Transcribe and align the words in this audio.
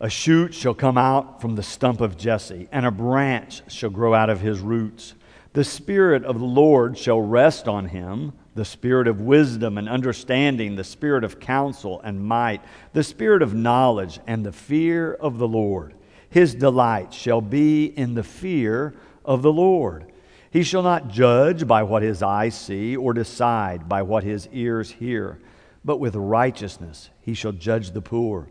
A 0.00 0.08
shoot 0.08 0.54
shall 0.54 0.74
come 0.74 0.96
out 0.96 1.40
from 1.40 1.56
the 1.56 1.62
stump 1.62 2.00
of 2.00 2.16
Jesse, 2.16 2.68
and 2.70 2.86
a 2.86 2.90
branch 2.90 3.62
shall 3.68 3.90
grow 3.90 4.14
out 4.14 4.30
of 4.30 4.40
his 4.40 4.60
roots. 4.60 5.14
The 5.54 5.64
Spirit 5.64 6.24
of 6.24 6.38
the 6.38 6.44
Lord 6.44 6.96
shall 6.96 7.20
rest 7.20 7.66
on 7.66 7.86
him 7.86 8.32
the 8.54 8.64
Spirit 8.64 9.06
of 9.06 9.20
wisdom 9.20 9.78
and 9.78 9.88
understanding, 9.88 10.74
the 10.74 10.84
Spirit 10.84 11.22
of 11.22 11.38
counsel 11.38 12.00
and 12.02 12.24
might, 12.24 12.60
the 12.92 13.04
Spirit 13.04 13.40
of 13.40 13.54
knowledge 13.54 14.18
and 14.26 14.44
the 14.44 14.52
fear 14.52 15.14
of 15.14 15.38
the 15.38 15.48
Lord. 15.48 15.94
His 16.28 16.54
delight 16.54 17.14
shall 17.14 17.40
be 17.40 17.86
in 17.86 18.14
the 18.14 18.24
fear 18.24 18.94
of 19.24 19.42
the 19.42 19.52
Lord. 19.52 20.12
He 20.50 20.62
shall 20.62 20.82
not 20.82 21.08
judge 21.08 21.66
by 21.66 21.84
what 21.84 22.02
his 22.02 22.22
eyes 22.22 22.58
see, 22.58 22.96
or 22.96 23.12
decide 23.14 23.88
by 23.88 24.02
what 24.02 24.24
his 24.24 24.48
ears 24.52 24.90
hear, 24.90 25.38
but 25.84 26.00
with 26.00 26.16
righteousness 26.16 27.10
he 27.20 27.34
shall 27.34 27.52
judge 27.52 27.92
the 27.92 28.02
poor, 28.02 28.48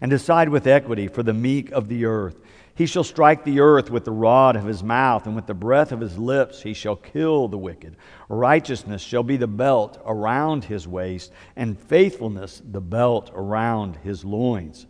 and 0.00 0.10
decide 0.10 0.48
with 0.48 0.66
equity 0.66 1.08
for 1.08 1.22
the 1.22 1.34
meek 1.34 1.70
of 1.72 1.88
the 1.88 2.04
earth. 2.04 2.36
He 2.74 2.86
shall 2.86 3.04
strike 3.04 3.44
the 3.44 3.60
earth 3.60 3.90
with 3.90 4.04
the 4.04 4.12
rod 4.12 4.56
of 4.56 4.64
his 4.64 4.82
mouth, 4.82 5.26
and 5.26 5.36
with 5.36 5.46
the 5.46 5.54
breath 5.54 5.92
of 5.92 6.00
his 6.00 6.16
lips 6.16 6.62
he 6.62 6.72
shall 6.72 6.96
kill 6.96 7.48
the 7.48 7.58
wicked. 7.58 7.96
Righteousness 8.28 9.02
shall 9.02 9.22
be 9.22 9.36
the 9.36 9.46
belt 9.46 10.00
around 10.06 10.64
his 10.64 10.88
waist, 10.88 11.30
and 11.56 11.78
faithfulness 11.78 12.62
the 12.64 12.80
belt 12.80 13.30
around 13.34 13.96
his 13.96 14.24
loins. 14.24 14.86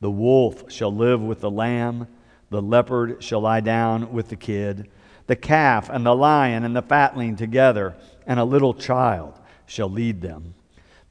The 0.00 0.10
wolf 0.10 0.72
shall 0.72 0.92
live 0.92 1.20
with 1.20 1.40
the 1.40 1.50
lamb, 1.50 2.08
the 2.48 2.62
leopard 2.62 3.22
shall 3.22 3.42
lie 3.42 3.60
down 3.60 4.12
with 4.12 4.28
the 4.28 4.36
kid, 4.36 4.90
the 5.28 5.36
calf 5.36 5.88
and 5.88 6.04
the 6.04 6.16
lion 6.16 6.64
and 6.64 6.74
the 6.74 6.82
fatling 6.82 7.36
together, 7.36 7.94
and 8.26 8.40
a 8.40 8.44
little 8.44 8.74
child 8.74 9.38
shall 9.66 9.88
lead 9.88 10.20
them. 10.20 10.54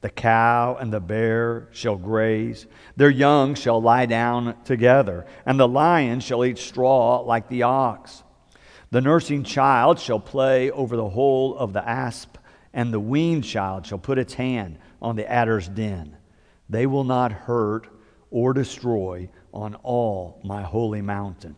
The 0.02 0.10
cow 0.10 0.76
and 0.80 0.92
the 0.92 1.00
bear 1.00 1.68
shall 1.72 1.96
graze. 1.96 2.66
Their 2.96 3.10
young 3.10 3.54
shall 3.54 3.82
lie 3.82 4.06
down 4.06 4.56
together, 4.64 5.26
and 5.44 5.60
the 5.60 5.68
lion 5.68 6.20
shall 6.20 6.44
eat 6.44 6.58
straw 6.58 7.20
like 7.20 7.48
the 7.48 7.64
ox. 7.64 8.22
The 8.90 9.02
nursing 9.02 9.44
child 9.44 9.98
shall 9.98 10.18
play 10.18 10.70
over 10.70 10.96
the 10.96 11.10
hole 11.10 11.56
of 11.56 11.72
the 11.72 11.86
asp, 11.86 12.38
and 12.72 12.92
the 12.92 13.00
weaned 13.00 13.44
child 13.44 13.86
shall 13.86 13.98
put 13.98 14.18
its 14.18 14.34
hand 14.34 14.78
on 15.02 15.16
the 15.16 15.30
adder's 15.30 15.68
den. 15.68 16.16
They 16.68 16.86
will 16.86 17.04
not 17.04 17.32
hurt 17.32 17.86
or 18.30 18.54
destroy 18.54 19.28
on 19.52 19.74
all 19.76 20.40
my 20.42 20.62
holy 20.62 21.02
mountain. 21.02 21.56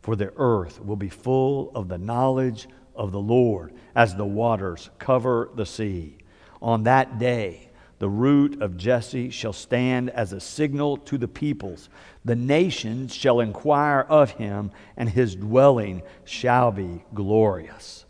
For 0.00 0.16
the 0.16 0.32
earth 0.36 0.84
will 0.84 0.96
be 0.96 1.10
full 1.10 1.70
of 1.74 1.88
the 1.88 1.98
knowledge 1.98 2.66
of 2.94 3.12
the 3.12 3.20
Lord 3.20 3.74
as 3.94 4.16
the 4.16 4.24
waters 4.24 4.90
cover 4.98 5.50
the 5.54 5.66
sea. 5.66 6.18
On 6.60 6.82
that 6.84 7.18
day, 7.18 7.67
the 7.98 8.08
root 8.08 8.62
of 8.62 8.76
Jesse 8.76 9.30
shall 9.30 9.52
stand 9.52 10.10
as 10.10 10.32
a 10.32 10.40
signal 10.40 10.96
to 10.98 11.18
the 11.18 11.28
peoples. 11.28 11.88
The 12.24 12.36
nations 12.36 13.14
shall 13.14 13.40
inquire 13.40 14.06
of 14.08 14.32
him, 14.32 14.70
and 14.96 15.08
his 15.08 15.34
dwelling 15.34 16.02
shall 16.24 16.70
be 16.70 17.02
glorious. 17.14 18.04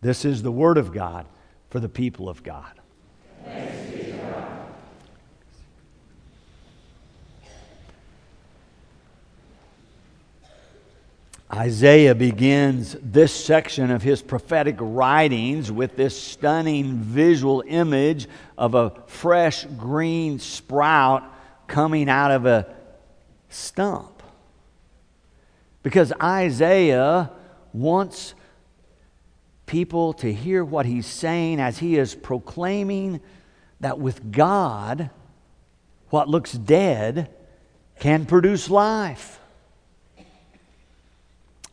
This 0.00 0.24
is 0.24 0.42
the 0.42 0.52
word 0.52 0.78
of 0.78 0.92
God 0.92 1.26
for 1.70 1.80
the 1.80 1.88
people 1.88 2.28
of 2.28 2.42
God. 2.42 2.72
Isaiah 11.54 12.16
begins 12.16 12.96
this 13.00 13.32
section 13.32 13.92
of 13.92 14.02
his 14.02 14.22
prophetic 14.22 14.74
writings 14.80 15.70
with 15.70 15.94
this 15.94 16.20
stunning 16.20 16.96
visual 16.96 17.62
image 17.68 18.26
of 18.58 18.74
a 18.74 18.90
fresh 19.06 19.64
green 19.64 20.40
sprout 20.40 21.22
coming 21.68 22.08
out 22.08 22.32
of 22.32 22.44
a 22.44 22.74
stump. 23.50 24.20
Because 25.84 26.12
Isaiah 26.20 27.30
wants 27.72 28.34
people 29.64 30.12
to 30.14 30.32
hear 30.32 30.64
what 30.64 30.86
he's 30.86 31.06
saying 31.06 31.60
as 31.60 31.78
he 31.78 31.96
is 31.96 32.16
proclaiming 32.16 33.20
that 33.78 34.00
with 34.00 34.32
God, 34.32 35.08
what 36.10 36.28
looks 36.28 36.50
dead 36.50 37.30
can 38.00 38.26
produce 38.26 38.68
life. 38.68 39.38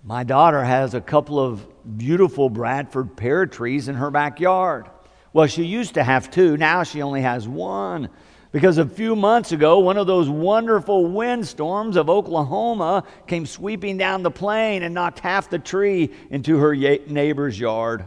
My 0.03 0.23
daughter 0.23 0.63
has 0.63 0.95
a 0.95 1.01
couple 1.01 1.39
of 1.39 1.63
beautiful 1.97 2.49
Bradford 2.49 3.15
pear 3.15 3.45
trees 3.45 3.87
in 3.87 3.95
her 3.95 4.09
backyard. 4.09 4.87
Well, 5.31 5.45
she 5.45 5.63
used 5.63 5.93
to 5.93 6.03
have 6.03 6.31
two, 6.31 6.57
now 6.57 6.81
she 6.81 7.03
only 7.03 7.21
has 7.21 7.47
one. 7.47 8.09
Because 8.51 8.79
a 8.79 8.85
few 8.85 9.15
months 9.15 9.51
ago, 9.51 9.77
one 9.79 9.97
of 9.97 10.07
those 10.07 10.27
wonderful 10.27 11.05
windstorms 11.05 11.95
of 11.97 12.09
Oklahoma 12.09 13.03
came 13.27 13.45
sweeping 13.45 13.97
down 13.97 14.23
the 14.23 14.31
plain 14.31 14.81
and 14.81 14.93
knocked 14.93 15.19
half 15.19 15.51
the 15.51 15.59
tree 15.59 16.09
into 16.31 16.57
her 16.57 16.75
neighbor's 16.75 17.57
yard. 17.59 18.05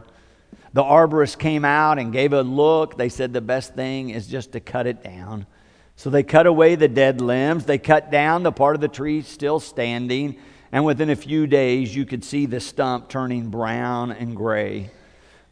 The 0.73 0.83
arborist 0.83 1.39
came 1.39 1.65
out 1.65 2.01
and 2.01 2.13
gave 2.13 2.33
a 2.33 2.43
look. 2.43 2.99
They 2.99 3.09
said 3.09 3.33
the 3.33 3.41
best 3.41 3.75
thing 3.75 4.11
is 4.11 4.27
just 4.27 4.53
to 4.53 4.61
cut 4.61 4.89
it 4.89 5.05
down. 5.05 5.47
So 5.95 6.11
they 6.11 6.25
cut 6.25 6.47
away 6.47 6.75
the 6.75 6.89
dead 6.89 7.21
limbs. 7.21 7.65
They 7.65 7.79
cut 7.79 8.11
down 8.11 8.43
the 8.43 8.53
part 8.53 8.75
of 8.75 8.81
the 8.81 8.89
tree 8.89 9.23
still 9.23 9.61
standing 9.61 10.41
and 10.75 10.85
within 10.85 11.09
a 11.09 11.15
few 11.15 11.47
days, 11.47 11.95
you 11.95 12.05
could 12.05 12.25
see 12.25 12.47
the 12.47 12.59
stump 12.59 13.09
turning 13.09 13.49
brown 13.49 14.11
and 14.11 14.35
gray. 14.35 14.91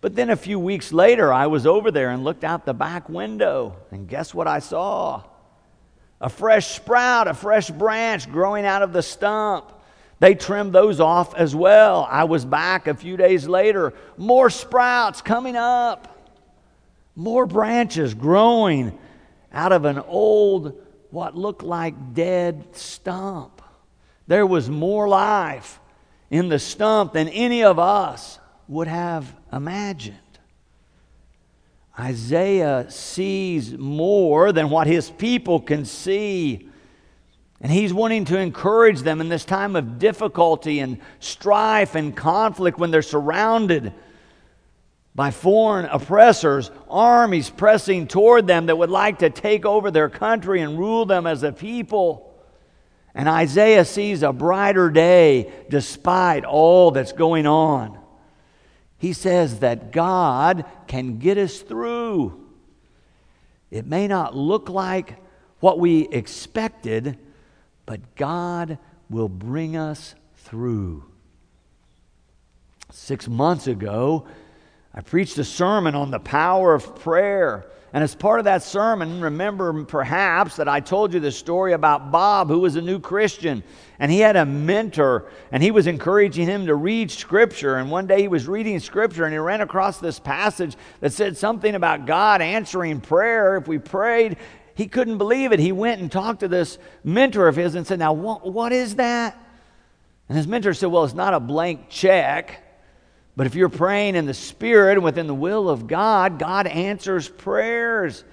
But 0.00 0.16
then 0.16 0.30
a 0.30 0.36
few 0.36 0.58
weeks 0.58 0.92
later, 0.92 1.32
I 1.32 1.46
was 1.46 1.64
over 1.64 1.92
there 1.92 2.10
and 2.10 2.24
looked 2.24 2.42
out 2.42 2.66
the 2.66 2.74
back 2.74 3.08
window, 3.08 3.76
and 3.92 4.08
guess 4.08 4.34
what 4.34 4.48
I 4.48 4.58
saw? 4.58 5.22
A 6.20 6.28
fresh 6.28 6.74
sprout, 6.74 7.28
a 7.28 7.34
fresh 7.34 7.70
branch 7.70 8.32
growing 8.32 8.66
out 8.66 8.82
of 8.82 8.92
the 8.92 9.00
stump. 9.00 9.72
They 10.18 10.34
trimmed 10.34 10.72
those 10.72 10.98
off 10.98 11.36
as 11.36 11.54
well. 11.54 12.04
I 12.10 12.24
was 12.24 12.44
back 12.44 12.88
a 12.88 12.94
few 12.94 13.16
days 13.16 13.46
later, 13.46 13.94
more 14.16 14.50
sprouts 14.50 15.22
coming 15.22 15.54
up, 15.54 16.32
more 17.14 17.46
branches 17.46 18.12
growing 18.12 18.98
out 19.52 19.70
of 19.70 19.84
an 19.84 20.00
old, 20.00 20.84
what 21.10 21.36
looked 21.36 21.62
like 21.62 22.12
dead 22.12 22.74
stump. 22.74 23.51
There 24.32 24.46
was 24.46 24.70
more 24.70 25.06
life 25.10 25.78
in 26.30 26.48
the 26.48 26.58
stump 26.58 27.12
than 27.12 27.28
any 27.28 27.64
of 27.64 27.78
us 27.78 28.38
would 28.66 28.88
have 28.88 29.30
imagined. 29.52 30.16
Isaiah 32.00 32.90
sees 32.90 33.76
more 33.76 34.50
than 34.50 34.70
what 34.70 34.86
his 34.86 35.10
people 35.10 35.60
can 35.60 35.84
see. 35.84 36.66
And 37.60 37.70
he's 37.70 37.92
wanting 37.92 38.24
to 38.24 38.38
encourage 38.38 39.02
them 39.02 39.20
in 39.20 39.28
this 39.28 39.44
time 39.44 39.76
of 39.76 39.98
difficulty 39.98 40.78
and 40.78 40.96
strife 41.20 41.94
and 41.94 42.16
conflict 42.16 42.78
when 42.78 42.90
they're 42.90 43.02
surrounded 43.02 43.92
by 45.14 45.30
foreign 45.30 45.84
oppressors, 45.84 46.70
armies 46.88 47.50
pressing 47.50 48.06
toward 48.06 48.46
them 48.46 48.64
that 48.64 48.78
would 48.78 48.88
like 48.88 49.18
to 49.18 49.28
take 49.28 49.66
over 49.66 49.90
their 49.90 50.08
country 50.08 50.62
and 50.62 50.78
rule 50.78 51.04
them 51.04 51.26
as 51.26 51.42
a 51.42 51.52
people. 51.52 52.31
And 53.14 53.28
Isaiah 53.28 53.84
sees 53.84 54.22
a 54.22 54.32
brighter 54.32 54.90
day 54.90 55.52
despite 55.68 56.44
all 56.44 56.90
that's 56.90 57.12
going 57.12 57.46
on. 57.46 57.98
He 58.98 59.12
says 59.12 59.60
that 59.60 59.92
God 59.92 60.64
can 60.86 61.18
get 61.18 61.36
us 61.36 61.58
through. 61.58 62.38
It 63.70 63.86
may 63.86 64.06
not 64.06 64.36
look 64.36 64.68
like 64.68 65.16
what 65.60 65.78
we 65.78 66.08
expected, 66.08 67.18
but 67.84 68.16
God 68.16 68.78
will 69.10 69.28
bring 69.28 69.76
us 69.76 70.14
through. 70.36 71.04
Six 72.90 73.28
months 73.28 73.66
ago, 73.66 74.26
I 74.94 75.00
preached 75.00 75.38
a 75.38 75.44
sermon 75.44 75.94
on 75.94 76.10
the 76.10 76.20
power 76.20 76.74
of 76.74 76.96
prayer. 76.96 77.66
And 77.94 78.02
as 78.02 78.14
part 78.14 78.38
of 78.38 78.44
that 78.46 78.62
sermon, 78.62 79.20
remember 79.20 79.84
perhaps 79.84 80.56
that 80.56 80.66
I 80.66 80.80
told 80.80 81.12
you 81.12 81.20
the 81.20 81.30
story 81.30 81.74
about 81.74 82.10
Bob, 82.10 82.48
who 82.48 82.60
was 82.60 82.76
a 82.76 82.80
new 82.80 82.98
Christian. 82.98 83.62
And 83.98 84.10
he 84.10 84.20
had 84.20 84.34
a 84.34 84.46
mentor, 84.46 85.30
and 85.50 85.62
he 85.62 85.70
was 85.70 85.86
encouraging 85.86 86.46
him 86.46 86.66
to 86.66 86.74
read 86.74 87.10
Scripture. 87.10 87.76
And 87.76 87.90
one 87.90 88.06
day 88.06 88.22
he 88.22 88.28
was 88.28 88.48
reading 88.48 88.80
Scripture, 88.80 89.24
and 89.24 89.32
he 89.32 89.38
ran 89.38 89.60
across 89.60 89.98
this 89.98 90.18
passage 90.18 90.74
that 91.00 91.12
said 91.12 91.36
something 91.36 91.74
about 91.74 92.06
God 92.06 92.40
answering 92.40 93.02
prayer 93.02 93.58
if 93.58 93.68
we 93.68 93.78
prayed. 93.78 94.38
He 94.74 94.86
couldn't 94.86 95.18
believe 95.18 95.52
it. 95.52 95.58
He 95.58 95.72
went 95.72 96.00
and 96.00 96.10
talked 96.10 96.40
to 96.40 96.48
this 96.48 96.78
mentor 97.04 97.46
of 97.46 97.56
his 97.56 97.74
and 97.74 97.86
said, 97.86 97.98
Now, 97.98 98.14
what, 98.14 98.50
what 98.50 98.72
is 98.72 98.96
that? 98.96 99.38
And 100.30 100.38
his 100.38 100.46
mentor 100.46 100.72
said, 100.72 100.86
Well, 100.86 101.04
it's 101.04 101.12
not 101.12 101.34
a 101.34 101.40
blank 101.40 101.90
check. 101.90 102.71
But 103.36 103.46
if 103.46 103.54
you're 103.54 103.68
praying 103.68 104.14
in 104.14 104.26
the 104.26 104.34
Spirit 104.34 104.94
and 104.94 105.04
within 105.04 105.26
the 105.26 105.34
will 105.34 105.68
of 105.68 105.86
God, 105.86 106.38
God 106.38 106.66
answers 106.66 107.28
prayers. 107.28 108.24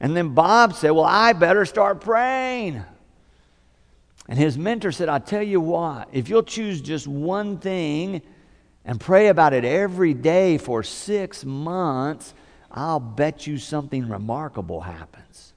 And 0.00 0.16
then 0.16 0.30
Bob 0.34 0.74
said, 0.74 0.90
Well, 0.90 1.04
I 1.04 1.32
better 1.32 1.64
start 1.64 2.00
praying. 2.00 2.82
And 4.28 4.38
his 4.38 4.56
mentor 4.56 4.92
said, 4.92 5.08
I'll 5.08 5.20
tell 5.20 5.42
you 5.42 5.60
what, 5.60 6.08
if 6.12 6.28
you'll 6.28 6.42
choose 6.42 6.80
just 6.80 7.06
one 7.06 7.58
thing 7.58 8.22
and 8.84 9.00
pray 9.00 9.28
about 9.28 9.52
it 9.52 9.64
every 9.64 10.14
day 10.14 10.58
for 10.58 10.82
six 10.82 11.44
months, 11.44 12.34
I'll 12.70 13.00
bet 13.00 13.46
you 13.46 13.58
something 13.58 14.08
remarkable 14.08 14.80
happens. 14.80 15.52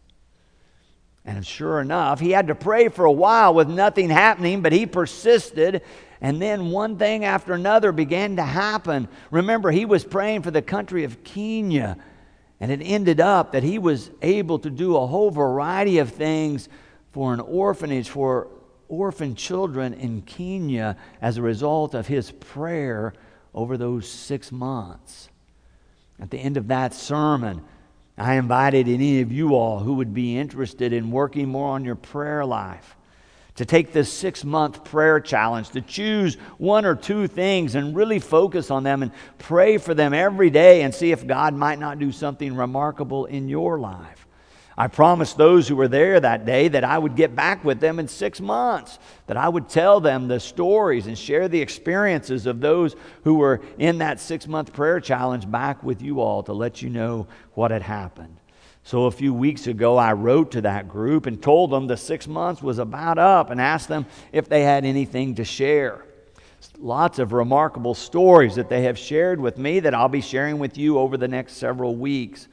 And 1.23 1.45
sure 1.45 1.81
enough, 1.81 2.19
he 2.19 2.31
had 2.31 2.47
to 2.47 2.55
pray 2.55 2.89
for 2.89 3.05
a 3.05 3.11
while 3.11 3.53
with 3.53 3.67
nothing 3.67 4.09
happening, 4.09 4.61
but 4.61 4.71
he 4.71 4.85
persisted. 4.85 5.81
And 6.25 6.41
then 6.41 6.71
one 6.71 6.97
thing 6.97 7.23
after 7.23 7.53
another 7.53 7.91
began 7.91 8.37
to 8.37 8.41
happen. 8.41 9.07
Remember, 9.29 9.69
he 9.69 9.85
was 9.85 10.03
praying 10.03 10.41
for 10.41 10.49
the 10.49 10.63
country 10.63 11.03
of 11.03 11.23
Kenya. 11.23 11.97
And 12.59 12.71
it 12.71 12.81
ended 12.81 13.19
up 13.19 13.51
that 13.51 13.61
he 13.61 13.77
was 13.77 14.09
able 14.23 14.57
to 14.57 14.71
do 14.71 14.97
a 14.97 15.05
whole 15.05 15.29
variety 15.29 15.99
of 15.99 16.09
things 16.09 16.67
for 17.11 17.31
an 17.31 17.39
orphanage 17.41 18.09
for 18.09 18.47
orphan 18.87 19.35
children 19.35 19.93
in 19.93 20.23
Kenya 20.23 20.97
as 21.21 21.37
a 21.37 21.43
result 21.43 21.93
of 21.93 22.07
his 22.07 22.31
prayer 22.31 23.13
over 23.53 23.77
those 23.77 24.09
six 24.09 24.51
months. 24.51 25.29
At 26.19 26.31
the 26.31 26.39
end 26.39 26.57
of 26.57 26.69
that 26.69 26.95
sermon, 26.95 27.61
I 28.17 28.33
invited 28.33 28.87
any 28.87 29.21
of 29.21 29.31
you 29.31 29.53
all 29.53 29.77
who 29.77 29.93
would 29.93 30.15
be 30.15 30.39
interested 30.39 30.91
in 30.91 31.11
working 31.11 31.49
more 31.49 31.67
on 31.67 31.85
your 31.85 31.93
prayer 31.93 32.43
life 32.43 32.95
to 33.55 33.65
take 33.65 33.93
this 33.93 34.11
six 34.11 34.43
month 34.43 34.83
prayer 34.83 35.19
challenge, 35.19 35.69
to 35.69 35.81
choose 35.81 36.35
one 36.57 36.85
or 36.85 36.95
two 36.95 37.27
things 37.27 37.75
and 37.75 37.95
really 37.95 38.19
focus 38.19 38.69
on 38.69 38.83
them 38.83 39.01
and 39.01 39.11
pray 39.37 39.77
for 39.77 39.93
them 39.93 40.13
every 40.13 40.49
day 40.49 40.81
and 40.81 40.93
see 40.93 41.11
if 41.11 41.25
God 41.25 41.53
might 41.53 41.79
not 41.79 41.99
do 41.99 42.11
something 42.11 42.55
remarkable 42.55 43.25
in 43.25 43.47
your 43.47 43.79
life. 43.79 44.25
I 44.77 44.87
promised 44.87 45.37
those 45.37 45.69
who 45.69 45.77
were 45.77 45.87
there 45.87 46.19
that 46.19 46.45
day 46.45 46.67
that 46.67 46.83
I 46.83 46.97
would 46.97 47.15
get 47.15 47.33
back 47.33 47.63
with 47.63 47.79
them 47.79 47.97
in 47.97 48.09
six 48.09 48.41
months, 48.41 48.99
that 49.27 49.37
I 49.37 49.47
would 49.47 49.69
tell 49.69 50.01
them 50.01 50.27
the 50.27 50.39
stories 50.41 51.07
and 51.07 51.17
share 51.17 51.47
the 51.47 51.61
experiences 51.61 52.45
of 52.45 52.59
those 52.59 52.97
who 53.23 53.35
were 53.35 53.61
in 53.77 53.99
that 53.99 54.19
six 54.19 54.47
month 54.47 54.73
prayer 54.73 54.99
challenge 54.99 55.49
back 55.49 55.81
with 55.81 56.01
you 56.01 56.19
all 56.19 56.43
to 56.43 56.51
let 56.51 56.81
you 56.81 56.89
know 56.89 57.27
what 57.53 57.71
had 57.71 57.83
happened. 57.83 58.37
So 58.85 59.05
a 59.05 59.11
few 59.11 59.33
weeks 59.33 59.65
ago, 59.65 59.97
I 59.97 60.13
wrote 60.13 60.51
to 60.51 60.61
that 60.61 60.87
group 60.87 61.25
and 61.25 61.41
told 61.41 61.71
them 61.71 61.87
the 61.87 61.97
six 61.97 62.27
months 62.27 62.61
was 62.61 62.77
about 62.77 63.17
up 63.17 63.49
and 63.49 63.59
asked 63.59 63.87
them 63.87 64.05
if 64.31 64.47
they 64.47 64.61
had 64.61 64.85
anything 64.85 65.33
to 65.35 65.43
share. 65.43 66.05
Lots 66.77 67.17
of 67.17 67.33
remarkable 67.33 67.95
stories 67.95 68.53
that 68.55 68.69
they 68.69 68.83
have 68.83 68.99
shared 68.99 69.41
with 69.41 69.57
me 69.57 69.79
that 69.79 69.95
I'll 69.95 70.07
be 70.07 70.21
sharing 70.21 70.59
with 70.59 70.77
you 70.77 70.99
over 70.99 71.17
the 71.17 71.27
next 71.27 71.53
several 71.53 71.95
weeks. 71.95 72.47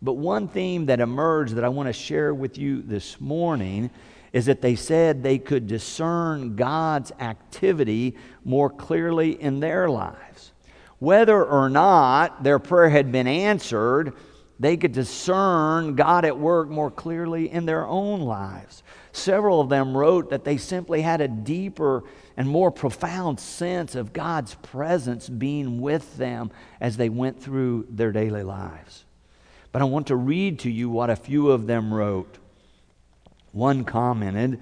But 0.00 0.12
one 0.12 0.46
theme 0.46 0.86
that 0.86 1.00
emerged 1.00 1.56
that 1.56 1.64
I 1.64 1.68
want 1.70 1.88
to 1.88 1.92
share 1.92 2.32
with 2.32 2.56
you 2.56 2.80
this 2.80 3.20
morning 3.20 3.90
is 4.32 4.46
that 4.46 4.62
they 4.62 4.76
said 4.76 5.24
they 5.24 5.38
could 5.38 5.66
discern 5.66 6.54
God's 6.54 7.10
activity 7.18 8.14
more 8.44 8.70
clearly 8.70 9.42
in 9.42 9.58
their 9.58 9.88
lives. 9.88 10.52
Whether 11.00 11.44
or 11.44 11.68
not 11.68 12.44
their 12.44 12.60
prayer 12.60 12.90
had 12.90 13.10
been 13.10 13.26
answered, 13.26 14.12
they 14.58 14.76
could 14.76 14.92
discern 14.92 15.96
God 15.96 16.24
at 16.24 16.38
work 16.38 16.68
more 16.68 16.90
clearly 16.90 17.50
in 17.50 17.66
their 17.66 17.86
own 17.86 18.20
lives. 18.20 18.82
Several 19.12 19.60
of 19.60 19.68
them 19.68 19.96
wrote 19.96 20.30
that 20.30 20.44
they 20.44 20.56
simply 20.56 21.02
had 21.02 21.20
a 21.20 21.28
deeper 21.28 22.04
and 22.36 22.48
more 22.48 22.70
profound 22.70 23.40
sense 23.40 23.94
of 23.94 24.12
God's 24.12 24.54
presence 24.56 25.28
being 25.28 25.80
with 25.80 26.16
them 26.16 26.50
as 26.80 26.96
they 26.96 27.08
went 27.08 27.40
through 27.42 27.86
their 27.90 28.12
daily 28.12 28.42
lives. 28.42 29.04
But 29.72 29.82
I 29.82 29.86
want 29.86 30.08
to 30.08 30.16
read 30.16 30.60
to 30.60 30.70
you 30.70 30.88
what 30.88 31.10
a 31.10 31.16
few 31.16 31.50
of 31.50 31.66
them 31.66 31.92
wrote. 31.92 32.38
One 33.50 33.84
commented, 33.84 34.60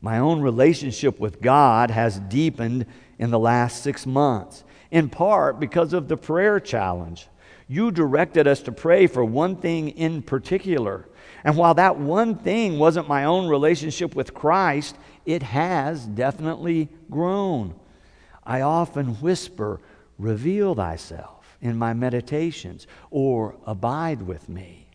My 0.00 0.18
own 0.18 0.40
relationship 0.40 1.18
with 1.18 1.42
God 1.42 1.90
has 1.90 2.20
deepened 2.20 2.86
in 3.18 3.30
the 3.30 3.38
last 3.38 3.82
six 3.82 4.06
months, 4.06 4.64
in 4.90 5.08
part 5.08 5.58
because 5.58 5.92
of 5.92 6.08
the 6.08 6.16
prayer 6.16 6.60
challenge. 6.60 7.28
You 7.68 7.90
directed 7.90 8.46
us 8.46 8.60
to 8.62 8.72
pray 8.72 9.06
for 9.06 9.24
one 9.24 9.56
thing 9.56 9.88
in 9.90 10.22
particular. 10.22 11.08
And 11.42 11.56
while 11.56 11.74
that 11.74 11.98
one 11.98 12.36
thing 12.36 12.78
wasn't 12.78 13.08
my 13.08 13.24
own 13.24 13.48
relationship 13.48 14.14
with 14.14 14.34
Christ, 14.34 14.96
it 15.24 15.42
has 15.42 16.06
definitely 16.06 16.88
grown. 17.10 17.74
I 18.44 18.60
often 18.60 19.14
whisper, 19.20 19.80
Reveal 20.18 20.74
thyself 20.74 21.58
in 21.60 21.76
my 21.76 21.92
meditations, 21.92 22.86
or 23.10 23.56
abide 23.66 24.22
with 24.22 24.48
me. 24.48 24.88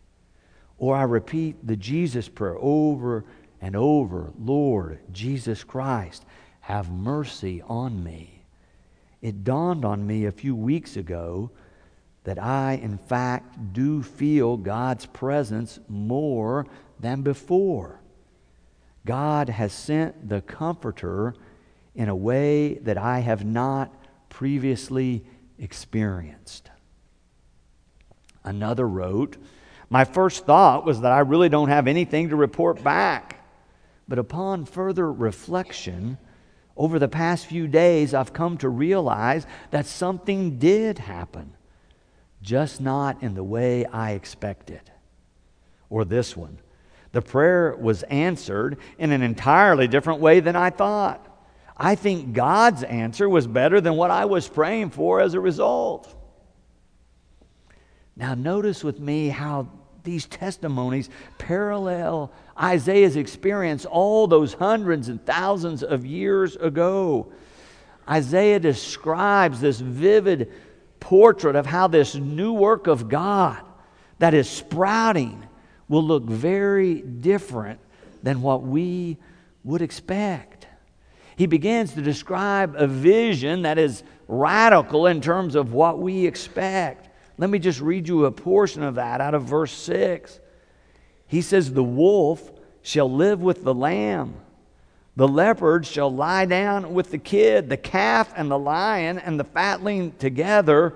Or 0.78 0.96
I 0.96 1.02
repeat 1.02 1.64
the 1.64 1.76
Jesus 1.76 2.28
prayer 2.28 2.56
over 2.58 3.24
and 3.60 3.76
over 3.76 4.32
Lord 4.36 4.98
Jesus 5.12 5.62
Christ, 5.62 6.24
have 6.60 6.90
mercy 6.90 7.62
on 7.62 8.02
me. 8.02 8.44
It 9.20 9.44
dawned 9.44 9.84
on 9.84 10.04
me 10.04 10.24
a 10.24 10.32
few 10.32 10.56
weeks 10.56 10.96
ago 10.96 11.52
that 12.24 12.38
I, 12.38 12.74
in 12.74 12.98
fact, 12.98 13.72
do 13.72 14.02
feel 14.02 14.56
God's 14.56 15.06
presence 15.06 15.80
more 15.88 16.66
than 17.00 17.22
before. 17.22 18.00
God 19.04 19.48
has 19.48 19.72
sent 19.72 20.28
the 20.28 20.40
Comforter 20.40 21.34
in 21.94 22.08
a 22.08 22.14
way 22.14 22.74
that 22.74 22.96
I 22.96 23.20
have 23.20 23.44
not 23.44 23.92
previously 24.28 25.24
experienced. 25.58 26.70
Another 28.44 28.86
wrote, 28.86 29.36
My 29.90 30.04
first 30.04 30.46
thought 30.46 30.84
was 30.84 31.00
that 31.00 31.12
I 31.12 31.20
really 31.20 31.48
don't 31.48 31.68
have 31.68 31.86
anything 31.86 32.28
to 32.30 32.36
report 32.36 32.82
back. 32.82 33.44
But 34.08 34.18
upon 34.18 34.64
further 34.64 35.12
reflection, 35.12 36.18
over 36.76 36.98
the 36.98 37.08
past 37.08 37.46
few 37.46 37.68
days, 37.68 38.14
I've 38.14 38.32
come 38.32 38.58
to 38.58 38.68
realize 38.68 39.46
that 39.70 39.86
something 39.86 40.58
did 40.58 40.98
happen, 40.98 41.54
just 42.42 42.80
not 42.80 43.22
in 43.22 43.34
the 43.34 43.44
way 43.44 43.86
I 43.86 44.12
expected. 44.12 44.82
Or 45.88 46.04
this 46.04 46.36
one 46.36 46.58
the 47.12 47.22
prayer 47.22 47.76
was 47.78 48.02
answered 48.04 48.78
in 48.98 49.12
an 49.12 49.22
entirely 49.22 49.86
different 49.86 50.20
way 50.20 50.40
than 50.40 50.56
I 50.56 50.70
thought. 50.70 51.28
I 51.76 51.94
think 51.94 52.32
God's 52.32 52.82
answer 52.82 53.28
was 53.28 53.46
better 53.46 53.80
than 53.80 53.96
what 53.96 54.10
I 54.10 54.24
was 54.24 54.48
praying 54.48 54.90
for 54.90 55.20
as 55.20 55.34
a 55.34 55.40
result. 55.40 56.14
Now, 58.16 58.34
notice 58.34 58.82
with 58.82 58.98
me 58.98 59.28
how 59.28 59.68
these 60.04 60.26
testimonies 60.26 61.10
parallel 61.38 62.32
Isaiah's 62.60 63.16
experience 63.16 63.84
all 63.84 64.26
those 64.26 64.54
hundreds 64.54 65.08
and 65.08 65.24
thousands 65.24 65.82
of 65.82 66.04
years 66.04 66.56
ago. 66.56 67.32
Isaiah 68.08 68.58
describes 68.58 69.60
this 69.60 69.80
vivid 69.80 70.52
portrait 71.02 71.56
of 71.56 71.66
how 71.66 71.88
this 71.88 72.14
new 72.14 72.52
work 72.52 72.86
of 72.86 73.08
God 73.08 73.62
that 74.18 74.34
is 74.34 74.48
sprouting 74.48 75.46
will 75.88 76.02
look 76.04 76.24
very 76.24 77.02
different 77.02 77.80
than 78.22 78.40
what 78.40 78.62
we 78.62 79.18
would 79.64 79.82
expect 79.82 80.66
he 81.36 81.46
begins 81.46 81.94
to 81.94 82.02
describe 82.02 82.74
a 82.76 82.86
vision 82.86 83.62
that 83.62 83.78
is 83.78 84.02
radical 84.28 85.06
in 85.06 85.20
terms 85.20 85.54
of 85.54 85.72
what 85.72 85.98
we 85.98 86.26
expect. 86.26 87.08
Let 87.38 87.50
me 87.50 87.58
just 87.58 87.80
read 87.80 88.06
you 88.06 88.26
a 88.26 88.32
portion 88.32 88.82
of 88.82 88.96
that 88.96 89.20
out 89.20 89.34
of 89.34 89.44
verse 89.44 89.72
6. 89.72 90.38
He 91.26 91.42
says, 91.42 91.72
The 91.72 91.82
wolf 91.82 92.50
shall 92.82 93.10
live 93.10 93.42
with 93.42 93.64
the 93.64 93.74
lamb. 93.74 94.36
The 95.16 95.28
leopard 95.28 95.86
shall 95.86 96.12
lie 96.12 96.46
down 96.46 96.94
with 96.94 97.10
the 97.10 97.18
kid, 97.18 97.68
the 97.68 97.76
calf 97.76 98.32
and 98.34 98.50
the 98.50 98.58
lion 98.58 99.18
and 99.18 99.38
the 99.38 99.44
fatling 99.44 100.12
together, 100.18 100.94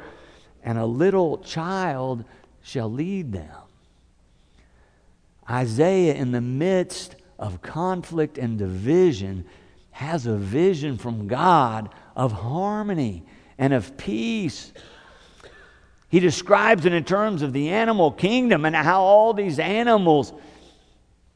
and 0.64 0.78
a 0.78 0.86
little 0.86 1.38
child 1.38 2.24
shall 2.62 2.90
lead 2.90 3.32
them. 3.32 3.54
Isaiah, 5.48 6.14
in 6.14 6.32
the 6.32 6.40
midst 6.40 7.16
of 7.38 7.60
conflict 7.60 8.38
and 8.38 8.58
division, 8.58 9.44
has 9.90 10.26
a 10.26 10.36
vision 10.36 10.96
from 10.98 11.28
God 11.28 11.90
of 12.16 12.32
harmony 12.32 13.22
and 13.58 13.72
of 13.72 13.96
peace. 13.96 14.72
He 16.08 16.20
describes 16.20 16.86
it 16.86 16.92
in 16.92 17.04
terms 17.04 17.42
of 17.42 17.52
the 17.52 17.68
animal 17.68 18.10
kingdom 18.10 18.64
and 18.64 18.74
how 18.74 19.02
all 19.02 19.34
these 19.34 19.58
animals 19.58 20.32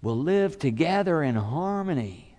will 0.02 0.18
live 0.18 0.58
together 0.58 1.22
in 1.22 1.36
harmony. 1.36 2.29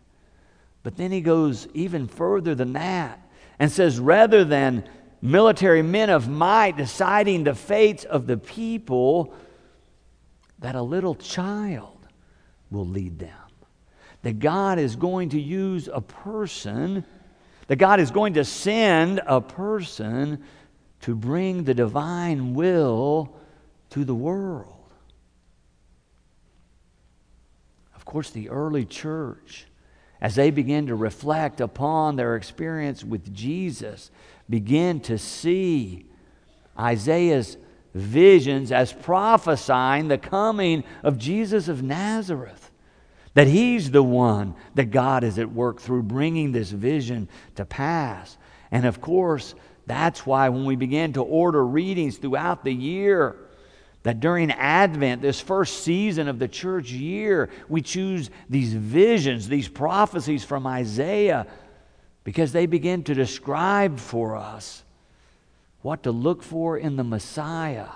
But 0.84 0.98
then 0.98 1.12
he 1.12 1.22
goes 1.22 1.68
even 1.74 2.08
further 2.08 2.56
than 2.56 2.74
that 2.74 3.20
and 3.60 3.72
says, 3.72 4.00
rather 4.00 4.44
than 4.44 4.84
military 5.22 5.82
men 5.82 6.10
of 6.10 6.28
might 6.28 6.78
deciding 6.78 7.44
the 7.44 7.54
fates 7.54 8.04
of 8.04 8.26
the 8.26 8.38
people, 8.38 9.34
that 10.60 10.76
a 10.76 10.82
little 10.82 11.16
child 11.16 11.98
will 12.70 12.88
lead 12.88 13.20
them 13.20 13.32
that 14.24 14.40
God 14.40 14.78
is 14.78 14.96
going 14.96 15.30
to 15.30 15.42
use 15.42 15.90
a 15.92 16.02
person, 16.02 17.04
that 17.68 17.78
God 17.78 18.00
is 18.00 18.12
going 18.12 18.36
to 18.36 18.46
send 18.46 19.22
a 19.26 19.42
person 19.42 20.44
to 21.02 21.16
bring 21.16 21.64
the 21.64 21.74
divine 21.74 22.54
will 22.54 23.36
to 23.92 24.06
the 24.06 24.14
world. 24.14 24.76
Of 27.96 28.06
course, 28.06 28.30
the 28.30 28.50
early 28.50 28.86
church, 28.86 29.66
as 30.22 30.36
they 30.36 30.52
begin 30.52 30.88
to 30.88 30.96
reflect 30.96 31.60
upon 31.60 32.16
their 32.16 32.36
experience 32.36 33.04
with 33.04 33.34
Jesus, 33.34 34.12
begin 34.50 35.00
to 35.02 35.18
see 35.18 36.06
Isaiah's 36.80 37.58
visions 37.94 38.72
as 38.72 38.94
prophesying 38.94 40.08
the 40.08 40.18
coming 40.18 40.84
of 41.04 41.18
Jesus 41.18 41.68
of 41.68 41.82
Nazareth. 41.84 42.72
that 43.34 43.48
He's 43.48 43.92
the 43.92 44.04
one 44.04 44.56
that 44.76 44.92
God 44.92 45.24
is 45.24 45.40
at 45.40 45.52
work 45.52 45.80
through 45.80 46.04
bringing 46.04 46.52
this 46.52 46.72
vision 46.72 47.30
to 47.56 47.66
pass. 47.66 48.38
And 48.72 48.86
of 48.86 49.02
course, 49.02 49.56
that's 49.86 50.26
why 50.26 50.50
when 50.50 50.66
we 50.66 50.76
begin 50.76 51.14
to 51.14 51.24
order 51.24 51.66
readings 51.66 52.18
throughout 52.18 52.64
the 52.64 52.74
year, 52.74 53.36
that 54.04 54.20
during 54.20 54.52
Advent, 54.52 55.22
this 55.22 55.40
first 55.40 55.84
season 55.84 56.28
of 56.28 56.40
the 56.40 56.48
church 56.48 56.92
year, 56.92 57.50
we 57.70 57.82
choose 57.82 58.30
these 58.50 58.74
visions, 58.74 59.48
these 59.48 59.68
prophecies 59.68 60.44
from 60.44 60.66
Isaiah, 60.66 61.46
because 62.24 62.52
they 62.52 62.66
begin 62.66 63.04
to 63.04 63.14
describe 63.14 64.00
for 64.00 64.36
us 64.36 64.84
what 65.82 66.04
to 66.04 66.12
look 66.12 66.42
for 66.42 66.78
in 66.78 66.96
the 66.96 67.04
Messiah. 67.04 67.90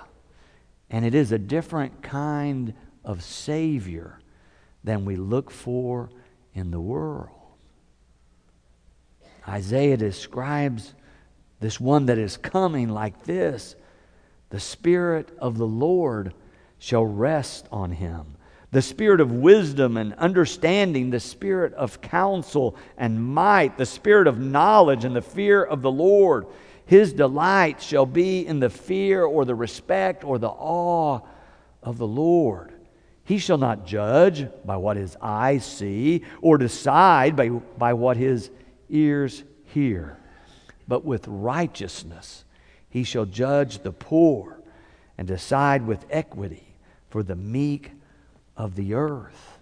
And 0.90 1.06
it 1.06 1.16
is 1.16 1.32
a 1.32 1.40
different 1.40 2.04
kind 2.04 2.74
of 3.04 3.24
Savior 3.24 4.20
than 4.84 5.06
we 5.06 5.16
look 5.16 5.50
for 5.50 6.10
in 6.54 6.72
the 6.72 6.80
world. 6.80 7.30
Isaiah 9.48 9.98
describes 9.98 10.94
this 11.60 11.80
one 11.80 12.08
that 12.08 12.18
is 12.18 12.38
coming 12.38 12.90
like 12.90 13.24
this 13.24 13.76
The 14.50 14.60
Spirit 14.60 15.30
of 15.40 15.58
the 15.58 15.68
Lord 15.68 16.34
shall 16.78 17.06
rest 17.06 17.68
on 17.72 17.92
him. 17.92 18.36
The 18.72 18.82
spirit 18.82 19.22
of 19.22 19.32
wisdom 19.32 19.96
and 19.96 20.14
understanding, 20.16 21.10
the 21.10 21.20
spirit 21.20 21.74
of 21.74 22.02
counsel 22.02 22.76
and 22.98 23.24
might, 23.24 23.78
the 23.78 23.86
spirit 23.86 24.28
of 24.28 24.40
knowledge 24.40 25.06
and 25.06 25.16
the 25.16 25.22
fear 25.22 25.64
of 25.64 25.82
the 25.82 25.92
Lord. 25.92 26.46
His 26.86 27.14
delight 27.14 27.82
shall 27.82 28.06
be 28.06 28.46
in 28.46 28.60
the 28.60 28.70
fear 28.70 29.24
or 29.24 29.46
the 29.46 29.56
respect 29.56 30.24
or 30.26 30.38
the 30.38 30.50
awe 30.50 31.22
of 31.82 31.98
the 31.98 32.08
Lord. 32.08 32.74
He 33.24 33.38
shall 33.38 33.58
not 33.58 33.88
judge 33.88 34.46
by 34.66 34.78
what 34.78 34.98
his 34.98 35.16
eyes 35.22 35.66
see 35.66 36.24
or 36.42 36.58
decide 36.58 37.36
by, 37.36 37.50
by 37.50 37.94
what 37.94 38.18
his 38.18 38.52
ears 38.90 39.44
hear 39.66 40.18
but 40.88 41.04
with 41.04 41.28
righteousness 41.28 42.45
he 42.96 43.04
shall 43.04 43.26
judge 43.26 43.80
the 43.80 43.92
poor 43.92 44.58
and 45.18 45.28
decide 45.28 45.86
with 45.86 46.06
equity 46.10 46.64
for 47.10 47.24
the 47.24 47.36
meek 47.36 47.92
of 48.56 48.76
the 48.76 48.94
earth. 48.94 49.60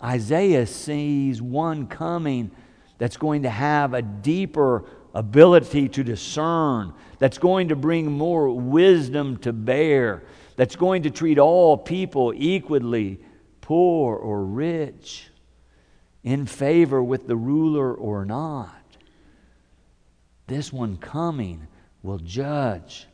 Isaiah 0.00 0.64
sees 0.64 1.42
one 1.42 1.88
coming 1.88 2.52
that's 2.96 3.16
going 3.16 3.42
to 3.42 3.50
have 3.50 3.92
a 3.92 4.02
deeper 4.02 4.84
ability 5.14 5.88
to 5.88 6.04
discern, 6.04 6.94
that's 7.18 7.38
going 7.38 7.70
to 7.70 7.74
bring 7.74 8.12
more 8.12 8.48
wisdom 8.50 9.36
to 9.38 9.52
bear, 9.52 10.22
that's 10.54 10.76
going 10.76 11.02
to 11.02 11.10
treat 11.10 11.40
all 11.40 11.76
people 11.76 12.32
equally, 12.36 13.18
poor 13.62 14.14
or 14.14 14.44
rich, 14.44 15.28
in 16.22 16.46
favor 16.46 17.02
with 17.02 17.26
the 17.26 17.34
ruler 17.34 17.92
or 17.92 18.24
not. 18.24 18.80
This 20.46 20.72
one 20.72 20.98
coming 20.98 21.66
will 22.04 22.18
judge 22.18 23.06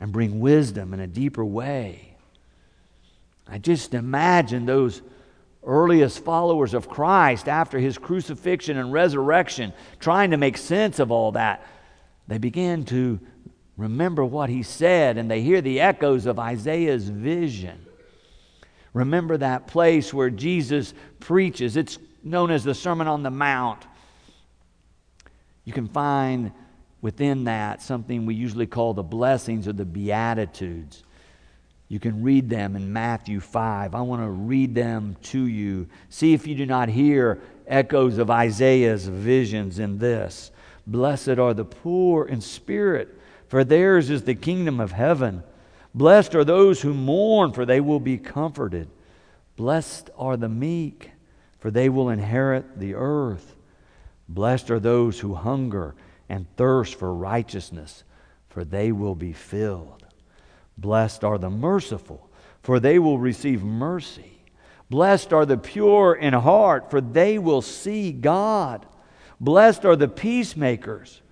and 0.00 0.10
bring 0.10 0.40
wisdom 0.40 0.94
in 0.94 0.98
a 0.98 1.06
deeper 1.06 1.44
way. 1.44 2.16
I 3.46 3.58
just 3.58 3.94
imagine 3.94 4.64
those 4.64 5.02
earliest 5.62 6.24
followers 6.24 6.74
of 6.74 6.88
Christ 6.88 7.48
after 7.48 7.78
his 7.78 7.98
crucifixion 7.98 8.78
and 8.78 8.92
resurrection 8.92 9.72
trying 10.00 10.30
to 10.30 10.38
make 10.38 10.56
sense 10.56 10.98
of 10.98 11.12
all 11.12 11.32
that. 11.32 11.66
They 12.26 12.38
begin 12.38 12.86
to 12.86 13.20
remember 13.76 14.24
what 14.24 14.48
he 14.48 14.62
said 14.62 15.18
and 15.18 15.30
they 15.30 15.42
hear 15.42 15.60
the 15.60 15.80
echoes 15.80 16.24
of 16.24 16.38
Isaiah's 16.38 17.08
vision. 17.08 17.84
Remember 18.94 19.36
that 19.36 19.66
place 19.66 20.14
where 20.14 20.30
Jesus 20.30 20.94
preaches. 21.20 21.76
It's 21.76 21.98
known 22.22 22.50
as 22.50 22.64
the 22.64 22.74
Sermon 22.74 23.06
on 23.06 23.22
the 23.22 23.30
Mount. 23.30 23.84
You 25.64 25.74
can 25.74 25.88
find 25.88 26.52
within 27.04 27.44
that 27.44 27.82
something 27.82 28.24
we 28.24 28.34
usually 28.34 28.66
call 28.66 28.94
the 28.94 29.02
blessings 29.02 29.68
or 29.68 29.74
the 29.74 29.84
Beatitudes. 29.84 31.04
You 31.86 32.00
can 32.00 32.22
read 32.22 32.48
them 32.48 32.76
in 32.76 32.94
Matthew 32.94 33.40
5. 33.40 33.94
I 33.94 34.00
want 34.00 34.22
to 34.22 34.30
read 34.30 34.74
them 34.74 35.14
to 35.24 35.46
you. 35.46 35.86
See 36.08 36.32
if 36.32 36.46
you 36.46 36.54
do 36.54 36.64
not 36.64 36.88
hear 36.88 37.42
echoes 37.66 38.16
of 38.16 38.30
Isaiah's 38.30 39.06
visions 39.06 39.78
in 39.78 39.98
this. 39.98 40.50
Blessed 40.86 41.36
are 41.38 41.52
the 41.52 41.66
poor 41.66 42.24
in 42.24 42.40
spirit, 42.40 43.14
for 43.48 43.64
theirs 43.64 44.08
is 44.08 44.22
the 44.22 44.34
kingdom 44.34 44.80
of 44.80 44.92
heaven. 44.92 45.42
Blessed 45.94 46.34
are 46.34 46.42
those 46.42 46.80
who 46.80 46.94
mourn, 46.94 47.52
for 47.52 47.66
they 47.66 47.82
will 47.82 48.00
be 48.00 48.16
comforted. 48.16 48.88
Blessed 49.56 50.08
are 50.16 50.38
the 50.38 50.48
meek, 50.48 51.10
for 51.58 51.70
they 51.70 51.90
will 51.90 52.08
inherit 52.08 52.80
the 52.80 52.94
earth. 52.94 53.56
Blessed 54.26 54.70
are 54.70 54.80
those 54.80 55.20
who 55.20 55.34
hunger 55.34 55.94
and 56.28 56.46
thirst 56.56 56.94
for 56.94 57.14
righteousness, 57.14 58.04
for 58.48 58.64
they 58.64 58.92
will 58.92 59.14
be 59.14 59.32
filled. 59.32 60.04
Blessed 60.76 61.24
are 61.24 61.38
the 61.38 61.50
merciful, 61.50 62.30
for 62.62 62.80
they 62.80 62.98
will 62.98 63.18
receive 63.18 63.62
mercy. 63.62 64.42
Blessed 64.90 65.32
are 65.32 65.46
the 65.46 65.58
pure 65.58 66.14
in 66.14 66.32
heart, 66.32 66.90
for 66.90 67.00
they 67.00 67.38
will 67.38 67.62
see 67.62 68.12
God. 68.12 68.86
Blessed 69.40 69.84
are 69.84 69.96
the 69.96 70.08
peacemakers, 70.08 71.22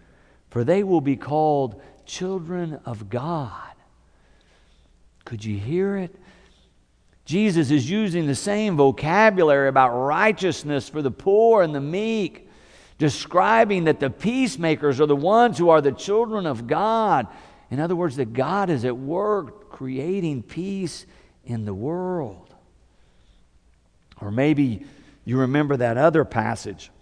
for 0.50 0.64
they 0.64 0.82
will 0.82 1.00
be 1.00 1.16
called 1.16 1.80
children 2.04 2.80
of 2.84 3.08
God. 3.08 3.72
Could 5.24 5.44
you 5.44 5.56
hear 5.56 5.96
it? 5.96 6.14
Jesus 7.24 7.70
is 7.70 7.88
using 7.88 8.26
the 8.26 8.34
same 8.34 8.76
vocabulary 8.76 9.68
about 9.68 9.90
righteousness 9.90 10.88
for 10.88 11.00
the 11.02 11.10
poor 11.10 11.62
and 11.62 11.74
the 11.74 11.80
meek 11.80 12.41
describing 13.02 13.82
that 13.82 13.98
the 13.98 14.08
peacemakers 14.08 15.00
are 15.00 15.06
the 15.06 15.16
ones 15.16 15.58
who 15.58 15.70
are 15.70 15.80
the 15.80 15.90
children 15.90 16.46
of 16.46 16.68
God. 16.68 17.26
In 17.68 17.80
other 17.80 17.96
words, 17.96 18.14
that 18.14 18.32
God 18.32 18.70
is 18.70 18.84
at 18.84 18.96
work 18.96 19.70
creating 19.70 20.44
peace 20.44 21.04
in 21.44 21.64
the 21.64 21.74
world. 21.74 22.54
Or 24.20 24.30
maybe 24.30 24.86
you 25.24 25.38
remember 25.38 25.76
that 25.78 25.96
other 25.96 26.24
passage. 26.24 26.92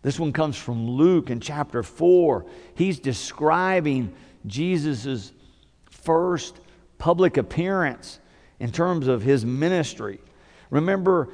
This 0.00 0.18
one 0.18 0.32
comes 0.32 0.56
from 0.56 0.88
Luke 0.88 1.28
in 1.28 1.38
chapter 1.38 1.82
4. 1.82 2.46
He's 2.74 2.98
describing 2.98 4.14
Jesus' 4.46 5.32
first 5.90 6.60
public 6.96 7.36
appearance 7.36 8.20
in 8.58 8.72
terms 8.72 9.06
of 9.06 9.20
his 9.20 9.44
ministry. 9.44 10.18
Remember, 10.70 11.28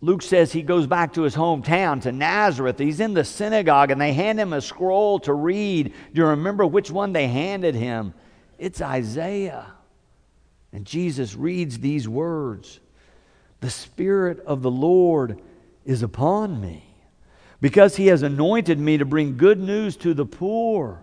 Luke 0.00 0.22
says 0.22 0.52
he 0.52 0.62
goes 0.62 0.86
back 0.86 1.14
to 1.14 1.22
his 1.22 1.34
hometown, 1.34 2.00
to 2.02 2.12
Nazareth. 2.12 2.78
He's 2.78 3.00
in 3.00 3.14
the 3.14 3.24
synagogue 3.24 3.90
and 3.90 4.00
they 4.00 4.12
hand 4.12 4.38
him 4.38 4.52
a 4.52 4.60
scroll 4.60 5.18
to 5.20 5.32
read. 5.34 5.92
Do 6.12 6.20
you 6.20 6.26
remember 6.26 6.64
which 6.64 6.90
one 6.90 7.12
they 7.12 7.26
handed 7.26 7.74
him? 7.74 8.14
It's 8.58 8.80
Isaiah. 8.80 9.74
And 10.72 10.84
Jesus 10.84 11.34
reads 11.34 11.78
these 11.78 12.08
words 12.08 12.78
The 13.60 13.70
Spirit 13.70 14.40
of 14.40 14.62
the 14.62 14.70
Lord 14.70 15.40
is 15.84 16.02
upon 16.02 16.60
me, 16.60 16.84
because 17.60 17.96
he 17.96 18.06
has 18.08 18.22
anointed 18.22 18.78
me 18.78 18.98
to 18.98 19.04
bring 19.04 19.36
good 19.36 19.58
news 19.58 19.96
to 19.96 20.14
the 20.14 20.26
poor. 20.26 21.02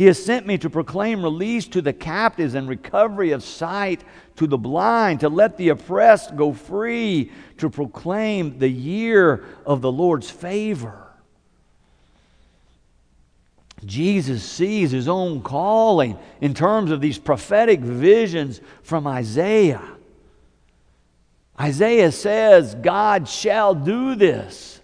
He 0.00 0.06
has 0.06 0.24
sent 0.24 0.46
me 0.46 0.56
to 0.56 0.70
proclaim 0.70 1.22
release 1.22 1.68
to 1.68 1.82
the 1.82 1.92
captives 1.92 2.54
and 2.54 2.66
recovery 2.66 3.32
of 3.32 3.42
sight 3.42 4.02
to 4.36 4.46
the 4.46 4.56
blind, 4.56 5.20
to 5.20 5.28
let 5.28 5.58
the 5.58 5.68
oppressed 5.68 6.36
go 6.36 6.54
free, 6.54 7.30
to 7.58 7.68
proclaim 7.68 8.58
the 8.58 8.70
year 8.70 9.44
of 9.66 9.82
the 9.82 9.92
Lord's 9.92 10.30
favor. 10.30 11.06
Jesus 13.84 14.42
sees 14.42 14.90
his 14.90 15.06
own 15.06 15.42
calling 15.42 16.18
in 16.40 16.54
terms 16.54 16.90
of 16.92 17.02
these 17.02 17.18
prophetic 17.18 17.80
visions 17.80 18.62
from 18.82 19.06
Isaiah. 19.06 19.86
Isaiah 21.60 22.10
says, 22.10 22.74
God 22.74 23.28
shall 23.28 23.74
do 23.74 24.14
this. 24.14 24.80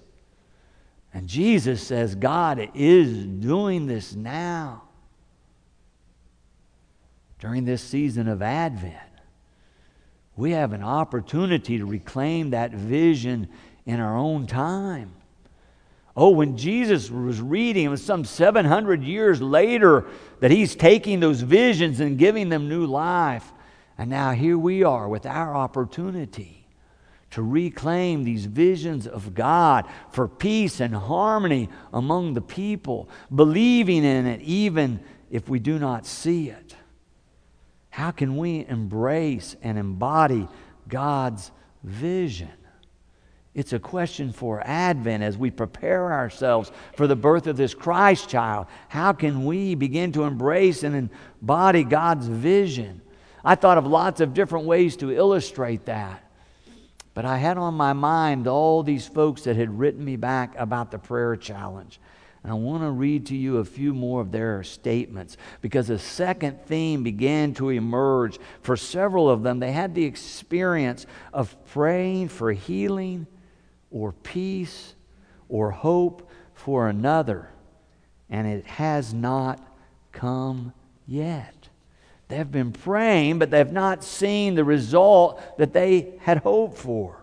And 1.15 1.27
Jesus 1.27 1.83
says, 1.83 2.15
God 2.15 2.69
is 2.75 3.25
doing 3.25 3.87
this 3.87 4.15
now 4.15 4.83
during 7.39 7.65
this 7.65 7.83
season 7.83 8.29
of 8.29 8.43
Advent, 8.43 8.95
we 10.37 10.53
have 10.53 10.73
an 10.73 10.83
opportunity 10.83 11.79
to 11.79 11.87
reclaim 11.87 12.51
that 12.51 12.73
vision 12.73 13.49
in 13.87 14.01
our 14.01 14.17
own 14.17 14.47
time. 14.47 15.13
Oh, 16.17 16.31
when 16.31 16.57
Jesus 16.57 17.11
was 17.11 17.41
reading, 17.41 17.85
it 17.85 17.89
was 17.89 18.03
some 18.03 18.25
700 18.25 19.03
years 19.03 19.43
later 19.43 20.07
that 20.41 20.51
he's 20.51 20.75
taking 20.75 21.21
those 21.21 21.43
visions 21.43 22.01
and 22.01 22.19
giving 22.19 22.49
them 22.49 22.69
new 22.69 22.87
life. 22.87 23.53
And 23.99 24.09
now 24.11 24.33
here 24.33 24.57
we 24.57 24.83
are 24.83 25.09
with 25.09 25.27
our 25.27 25.55
opportunity 25.55 26.67
to 27.31 27.43
reclaim 27.43 28.25
these 28.25 28.47
visions 28.47 29.07
of 29.07 29.35
God 29.35 29.87
for 30.11 30.27
peace 30.27 30.81
and 30.81 30.95
harmony 30.95 31.69
among 31.93 32.33
the 32.33 32.41
people, 32.41 33.11
believing 33.35 34.05
in 34.05 34.27
it 34.27 34.41
even 34.41 35.01
if 35.31 35.49
we 35.49 35.59
do 35.59 35.79
not 35.79 36.07
see 36.07 36.49
it. 36.49 36.76
How 37.97 38.11
can 38.11 38.37
we 38.37 38.67
embrace 38.69 39.57
and 39.63 39.79
embody 39.79 40.47
God's 40.87 41.51
vision? 41.83 42.53
It's 43.55 43.73
a 43.73 43.79
question 43.79 44.35
for 44.35 44.61
Advent 44.63 45.23
as 45.23 45.39
we 45.39 45.51
prepare 45.51 46.13
ourselves 46.13 46.71
for 46.95 47.07
the 47.07 47.17
birth 47.17 47.47
of 47.47 47.57
this 47.57 47.73
Christ 47.73 48.29
child. 48.29 48.67
How 48.89 49.15
can 49.15 49.47
we 49.47 49.75
begin 49.75 50.13
to 50.13 50.25
embrace 50.25 50.83
and 50.83 51.11
embody 51.41 51.85
God's 51.85 52.27
vision? 52.27 53.01
I 53.43 53.55
thought 53.55 53.79
of 53.79 53.87
lots 53.87 54.21
of 54.21 54.35
different 54.35 54.67
ways 54.67 54.99
to 54.99 55.11
illustrate 55.11 55.87
that. 55.87 56.23
But 57.15 57.25
I 57.25 57.39
had 57.39 57.57
on 57.57 57.73
my 57.73 57.95
mind 57.95 58.47
all 58.47 58.83
these 58.83 59.09
folks 59.09 59.45
that 59.45 59.57
had 59.57 59.79
written 59.79 60.05
me 60.05 60.17
back 60.17 60.55
about 60.59 60.91
the 60.91 60.99
prayer 60.99 61.35
challenge. 61.35 61.99
I 62.51 62.55
want 62.55 62.83
to 62.83 62.91
read 62.91 63.27
to 63.27 63.37
you 63.37 63.59
a 63.59 63.65
few 63.65 63.93
more 63.93 64.21
of 64.21 64.31
their 64.31 64.63
statements 64.63 65.37
because 65.61 65.91
a 65.91 65.99
second 65.99 66.61
theme 66.67 67.03
began 67.03 67.55
to 67.55 67.71
emerge. 67.71 68.39
For 68.63 68.77
several 68.77 69.29
of 69.29 69.43
them, 69.43 69.59
they 69.59 69.73
had 69.73 69.95
the 69.95 70.05
experience 70.05 71.07
of 71.33 71.57
praying 71.67 72.29
for 72.29 72.53
healing 72.53 73.27
or 73.91 74.13
peace 74.13 74.95
or 75.49 75.71
hope 75.71 76.31
for 76.55 76.89
another, 76.89 77.49
and 78.31 78.47
it 78.47 78.67
has 78.67 79.13
not 79.13 79.61
come 80.13 80.73
yet. 81.07 81.69
They 82.29 82.37
have 82.37 82.51
been 82.51 82.73
praying, 82.73 83.39
but 83.39 83.51
they 83.51 83.59
have 83.59 83.73
not 83.73 84.03
seen 84.03 84.55
the 84.55 84.65
result 84.65 85.59
that 85.59 85.73
they 85.73 86.15
had 86.21 86.39
hoped 86.39 86.79
for. 86.79 87.23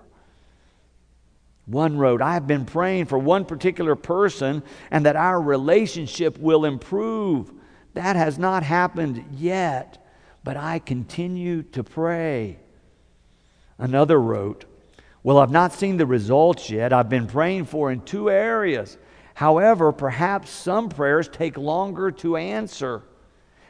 One 1.66 1.98
wrote, 1.98 2.22
I 2.22 2.34
have 2.34 2.46
been 2.46 2.66
praying 2.66 3.06
for 3.06 3.18
one 3.18 3.46
particular 3.46 3.96
person 3.96 4.64
and 4.92 5.06
that 5.06 5.16
our 5.16 5.42
relationship 5.42 6.38
will 6.38 6.66
improve. 6.66 7.52
That 7.94 8.16
has 8.16 8.38
not 8.38 8.64
happened 8.64 9.24
yet, 9.32 10.06
but 10.44 10.58
I 10.58 10.80
continue 10.80 11.64
to 11.64 11.84
pray. 11.84 12.60
Another 13.78 14.20
wrote, 14.20 14.66
Well, 15.24 15.38
I've 15.38 15.52
not 15.52 15.74
seen 15.74 15.98
the 15.98 16.06
results 16.06 16.70
yet. 16.70 16.92
I've 16.92 17.10
been 17.10 17.28
praying 17.28 17.66
for 17.66 17.92
in 17.92 18.02
two 18.02 18.30
areas. 18.30 18.98
However, 19.36 19.92
perhaps 19.92 20.52
some 20.52 20.90
prayers 20.90 21.28
take 21.28 21.58
longer 21.58 22.12
to 22.12 22.36
answer. 22.38 23.04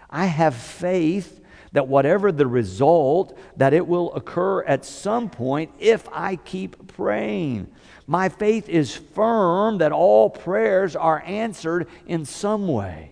I 0.09 0.25
have 0.25 0.55
faith 0.55 1.41
that 1.73 1.87
whatever 1.87 2.31
the 2.31 2.47
result, 2.47 3.37
that 3.57 3.73
it 3.73 3.85
will 3.85 4.13
occur 4.13 4.63
at 4.63 4.85
some 4.85 5.29
point 5.29 5.71
if 5.79 6.07
I 6.11 6.35
keep 6.37 6.87
praying. 6.95 7.67
My 8.05 8.29
faith 8.29 8.67
is 8.67 8.95
firm 8.95 9.77
that 9.77 9.91
all 9.91 10.29
prayers 10.29 10.95
are 10.95 11.23
answered 11.25 11.87
in 12.05 12.25
some 12.25 12.67
way. 12.67 13.11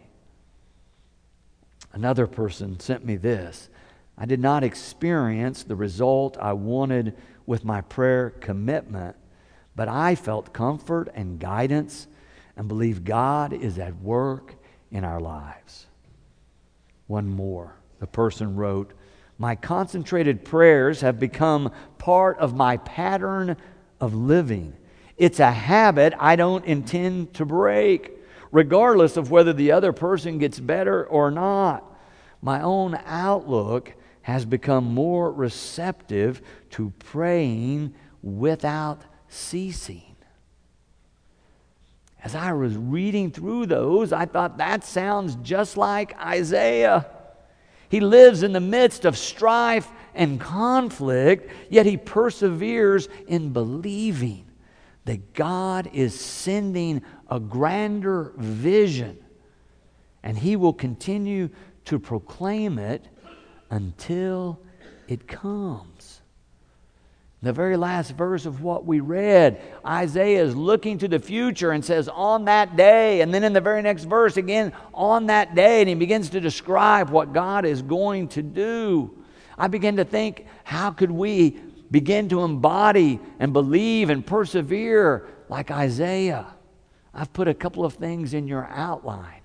Another 1.93 2.27
person 2.27 2.79
sent 2.79 3.05
me 3.05 3.15
this. 3.15 3.69
I 4.17 4.25
did 4.25 4.39
not 4.39 4.63
experience 4.63 5.63
the 5.63 5.75
result 5.75 6.38
I 6.39 6.53
wanted 6.53 7.15
with 7.45 7.65
my 7.65 7.81
prayer 7.81 8.29
commitment, 8.29 9.15
but 9.75 9.88
I 9.88 10.15
felt 10.15 10.53
comfort 10.53 11.10
and 11.13 11.39
guidance 11.39 12.07
and 12.55 12.67
believe 12.67 13.03
God 13.03 13.53
is 13.53 13.79
at 13.79 14.00
work 14.01 14.55
in 14.91 15.03
our 15.03 15.19
lives. 15.19 15.88
One 17.07 17.27
more. 17.27 17.75
The 18.00 18.07
person 18.07 18.55
wrote, 18.55 18.93
My 19.38 19.55
concentrated 19.55 20.45
prayers 20.45 21.01
have 21.01 21.19
become 21.19 21.71
part 21.98 22.38
of 22.39 22.55
my 22.55 22.77
pattern 22.77 23.57
of 24.00 24.13
living. 24.13 24.74
It's 25.22 25.40
a 25.40 25.51
habit 25.51 26.16
I 26.18 26.36
don't 26.36 26.66
intend 26.66 27.36
to 27.36 27.46
break, 27.46 28.12
regardless 28.51 29.18
of 29.18 29.30
whether 29.30 29.54
the 29.54 29.72
other 29.72 29.94
person 29.94 30.40
gets 30.40 30.60
better 30.60 31.06
or 31.06 31.30
not. 31.30 31.84
My 32.42 32.62
own 32.62 33.00
outlook 33.06 33.94
has 34.24 34.46
become 34.46 34.84
more 34.84 35.32
receptive 35.32 36.42
to 36.72 36.92
praying 36.98 37.94
without 38.24 39.04
ceasing. 39.28 40.16
As 42.24 42.34
I 42.34 42.54
was 42.54 42.75
reading 42.75 43.30
through 43.30 43.68
those, 43.68 44.12
I 44.12 44.25
thought 44.25 44.58
that 44.58 44.84
sounds 44.84 45.36
just 45.44 45.77
like 45.77 46.20
Isaiah. 46.20 47.05
He 47.90 48.00
lives 48.00 48.42
in 48.42 48.53
the 48.53 48.60
midst 48.60 49.05
of 49.05 49.16
strife 49.16 49.88
and 50.16 50.40
conflict, 50.40 51.51
yet 51.70 51.86
he 51.86 51.98
perseveres 51.98 53.07
in 53.27 53.53
believing 53.53 54.48
that 55.05 55.33
God 55.33 55.90
is 55.94 56.20
sending 56.20 57.01
a 57.29 57.40
grander 57.40 58.33
vision, 58.37 59.18
and 60.24 60.37
He 60.37 60.55
will 60.55 60.74
continue 60.74 61.50
to 61.85 62.00
proclaim 62.00 62.77
it 62.77 63.07
until 63.70 64.59
it 65.07 65.27
comes. 65.27 66.22
The 67.44 67.51
very 67.51 67.75
last 67.75 68.11
verse 68.11 68.46
of 68.46 68.61
what 68.61 68.85
we 68.85 69.00
read, 69.00 69.59
Isaiah 69.83 70.44
is 70.44 70.55
looking 70.55 71.00
to 71.00 71.07
the 71.07 71.18
future 71.18 71.72
and 71.72 71.83
says, 71.83 72.07
On 72.07 72.46
that 72.46 72.75
day. 72.75 73.22
And 73.22 73.33
then 73.33 73.44
in 73.44 73.51
the 73.51 73.61
very 73.61 73.81
next 73.81 74.03
verse, 74.03 74.37
again, 74.37 74.72
on 74.94 75.25
that 75.25 75.55
day. 75.55 75.81
And 75.81 75.90
he 75.90 75.96
begins 75.96 76.29
to 76.31 76.40
describe 76.40 77.09
what 77.09 77.33
God 77.33 77.66
is 77.66 77.81
going 77.81 78.27
to 78.29 78.44
do. 78.44 79.18
I 79.57 79.68
begin 79.68 79.98
to 79.98 80.05
think, 80.05 80.46
how 80.64 80.92
could 80.92 81.09
we 81.09 81.59
begin 81.92 82.30
to 82.30 82.44
embody 82.44 83.20
and 83.40 83.54
believe 83.54 84.10
and 84.10 84.25
persevere 84.25 85.27
like 85.50 85.70
Isaiah. 85.70 86.48
I've 87.14 87.34
put 87.34 87.50
a 87.50 87.54
couple 87.54 87.84
of 87.84 87.96
things 87.96 88.34
in 88.34 88.48
your 88.48 88.66
outline. 88.68 89.42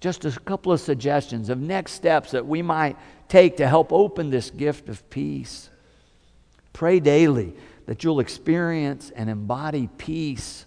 Just 0.00 0.24
a 0.24 0.32
couple 0.32 0.72
of 0.72 0.80
suggestions 0.80 1.48
of 1.48 1.58
next 1.58 1.92
steps 1.92 2.32
that 2.32 2.46
we 2.46 2.62
might 2.62 2.96
take 3.28 3.56
to 3.58 3.68
help 3.68 3.92
open 3.92 4.30
this 4.30 4.50
gift 4.50 4.88
of 4.88 5.08
peace. 5.10 5.70
Pray 6.72 7.00
daily 7.00 7.54
that 7.86 8.04
you'll 8.04 8.20
experience 8.20 9.10
and 9.14 9.30
embody 9.30 9.88
peace 9.98 10.66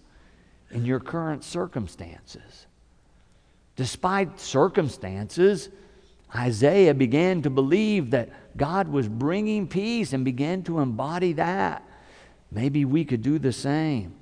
in 0.72 0.86
your 0.86 1.00
current 1.00 1.44
circumstances. 1.44 2.67
Despite 3.76 4.39
circumstances, 4.39 5.70
Isaiah 6.36 6.94
began 6.94 7.41
to 7.41 7.50
believe 7.50 8.12
that 8.12 8.30
God 8.58 8.88
was 8.88 9.08
bringing 9.08 9.67
peace 9.67 10.13
and 10.13 10.24
began 10.24 10.63
to 10.63 10.80
embody 10.80 11.34
that. 11.34 11.86
Maybe 12.52 12.86
we 12.86 13.06
could 13.06 13.22
do 13.22 13.39
the 13.39 13.52
same. 13.52 14.15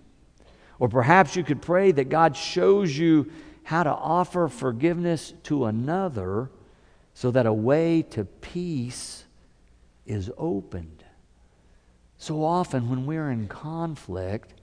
Or 0.79 0.87
perhaps 0.87 1.35
you 1.35 1.43
could 1.43 1.61
pray 1.61 1.91
that 1.91 2.09
God 2.09 2.35
shows 2.35 2.97
you 2.97 3.31
how 3.63 3.83
to 3.83 3.91
offer 3.91 4.47
forgiveness 4.47 5.33
to 5.43 5.65
another 5.65 6.49
so 7.13 7.31
that 7.31 7.45
a 7.45 7.53
way 7.53 8.01
to 8.01 8.25
peace 8.25 9.25
is 10.05 10.31
opened. 10.37 11.03
So 12.17 12.43
often, 12.43 12.89
when 12.89 13.05
we're 13.05 13.29
in 13.29 13.47
conflict, 13.47 14.53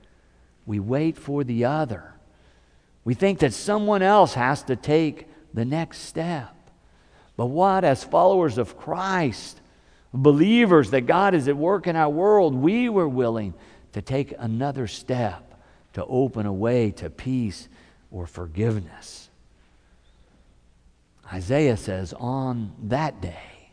we 0.64 0.80
wait 0.80 1.16
for 1.16 1.44
the 1.44 1.64
other. 1.64 2.14
We 3.04 3.14
think 3.14 3.38
that 3.38 3.52
someone 3.52 4.02
else 4.02 4.34
has 4.34 4.62
to 4.64 4.74
take 4.74 5.28
the 5.54 5.64
next 5.64 6.00
step. 6.00 6.55
But 7.36 7.46
what, 7.46 7.84
as 7.84 8.02
followers 8.02 8.58
of 8.58 8.78
Christ, 8.78 9.60
believers 10.12 10.90
that 10.90 11.02
God 11.02 11.34
is 11.34 11.48
at 11.48 11.56
work 11.56 11.86
in 11.86 11.96
our 11.96 12.08
world, 12.08 12.54
we 12.54 12.88
were 12.88 13.08
willing 13.08 13.54
to 13.92 14.02
take 14.02 14.34
another 14.38 14.86
step 14.86 15.42
to 15.94 16.04
open 16.04 16.46
a 16.46 16.52
way 16.52 16.90
to 16.92 17.10
peace 17.10 17.68
or 18.10 18.26
forgiveness. 18.26 19.28
Isaiah 21.32 21.76
says, 21.76 22.14
On 22.14 22.72
that 22.84 23.20
day, 23.20 23.70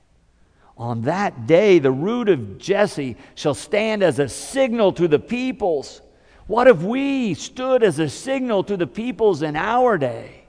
on 0.78 1.04
that 1.04 1.46
day, 1.46 1.80
the 1.80 1.92
root 1.92 2.30
of 2.30 2.58
Jesse 2.58 3.16
shall 3.36 3.54
stand 3.54 4.02
as 4.02 4.20
a 4.20 4.28
signal 4.28 4.92
to 4.94 5.08
the 5.08 5.20
peoples. 5.20 6.02
What 6.48 6.68
if 6.68 6.82
we 6.82 7.36
stood 7.36 7.84
as 7.84 8.00
a 8.00 8.10
signal 8.10 8.64
to 8.66 8.76
the 8.76 8.88
peoples 8.88 9.44
in 9.44 9.56
our 9.56 9.98
day? 9.98 10.46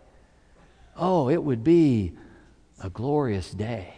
Oh, 0.96 1.29
it 1.29 1.42
would 1.42 1.62
be 1.62 2.12
a 2.85 2.90
glorious 2.90 3.51
day. 3.51 3.94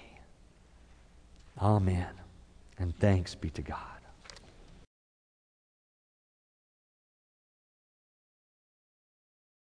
Amen. 1.61 2.07
And 2.79 2.97
thanks 2.97 3.35
be 3.35 3.51
to 3.51 3.63
God. 3.63 3.96